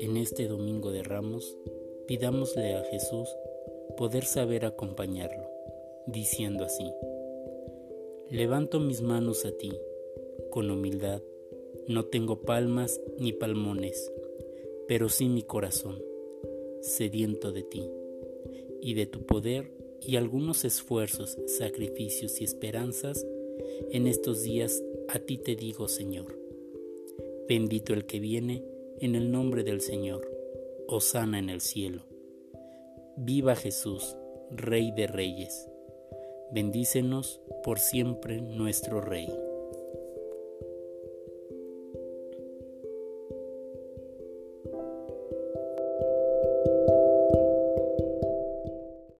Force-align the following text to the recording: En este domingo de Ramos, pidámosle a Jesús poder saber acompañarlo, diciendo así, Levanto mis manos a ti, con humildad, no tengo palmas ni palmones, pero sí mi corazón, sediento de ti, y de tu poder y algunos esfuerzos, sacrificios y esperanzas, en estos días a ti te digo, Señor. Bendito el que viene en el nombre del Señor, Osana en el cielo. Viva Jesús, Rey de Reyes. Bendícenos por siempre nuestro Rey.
En 0.00 0.16
este 0.16 0.48
domingo 0.48 0.92
de 0.92 1.02
Ramos, 1.02 1.58
pidámosle 2.06 2.74
a 2.74 2.84
Jesús 2.84 3.28
poder 3.98 4.24
saber 4.24 4.64
acompañarlo, 4.64 5.46
diciendo 6.06 6.64
así, 6.64 6.90
Levanto 8.30 8.80
mis 8.80 9.02
manos 9.02 9.44
a 9.44 9.52
ti, 9.52 9.72
con 10.50 10.70
humildad, 10.70 11.22
no 11.86 12.06
tengo 12.06 12.40
palmas 12.42 13.00
ni 13.18 13.32
palmones, 13.32 14.10
pero 14.88 15.10
sí 15.10 15.28
mi 15.28 15.42
corazón, 15.42 16.02
sediento 16.80 17.52
de 17.52 17.62
ti, 17.62 17.90
y 18.80 18.94
de 18.94 19.04
tu 19.06 19.26
poder 19.26 19.81
y 20.06 20.16
algunos 20.16 20.64
esfuerzos, 20.64 21.38
sacrificios 21.46 22.40
y 22.40 22.44
esperanzas, 22.44 23.26
en 23.90 24.06
estos 24.06 24.42
días 24.42 24.82
a 25.08 25.18
ti 25.18 25.38
te 25.38 25.56
digo, 25.56 25.88
Señor. 25.88 26.38
Bendito 27.48 27.92
el 27.92 28.06
que 28.06 28.20
viene 28.20 28.64
en 29.00 29.14
el 29.14 29.30
nombre 29.30 29.64
del 29.64 29.80
Señor, 29.80 30.30
Osana 30.88 31.38
en 31.38 31.48
el 31.48 31.60
cielo. 31.60 32.04
Viva 33.16 33.56
Jesús, 33.56 34.16
Rey 34.50 34.90
de 34.92 35.06
Reyes. 35.06 35.68
Bendícenos 36.52 37.40
por 37.62 37.78
siempre 37.78 38.40
nuestro 38.40 39.00
Rey. 39.00 39.28